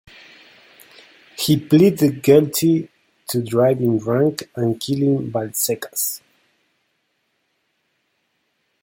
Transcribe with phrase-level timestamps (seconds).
[1.37, 2.89] He pleaded guilty
[3.27, 6.21] to driving drunk and killing Balzekas.